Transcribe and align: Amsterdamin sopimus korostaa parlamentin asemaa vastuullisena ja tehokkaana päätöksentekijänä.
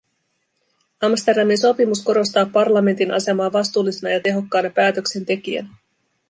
Amsterdamin 1.07 1.57
sopimus 1.59 2.01
korostaa 2.03 2.45
parlamentin 2.45 3.11
asemaa 3.11 3.51
vastuullisena 3.51 4.13
ja 4.13 4.19
tehokkaana 4.19 4.69
päätöksentekijänä. 4.69 5.69